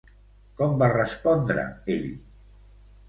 Com 0.61 0.71
va 0.79 0.87
respondre 0.93 1.67
ell? 1.97 2.09